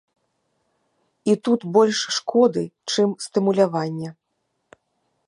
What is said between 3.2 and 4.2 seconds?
стымулявання.